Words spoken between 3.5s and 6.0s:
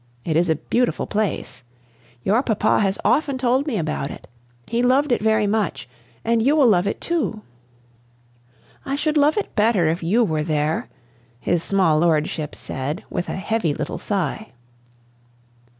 me about it. He loved it very much;